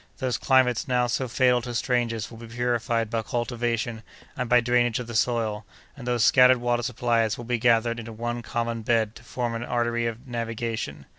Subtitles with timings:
[0.17, 4.01] Those climates now so fatal to strangers will be purified by cultivation
[4.35, 5.63] and by drainage of the soil,
[5.95, 9.63] and those scattered water supplies will be gathered into one common bed to form an
[9.63, 11.05] artery of navigation.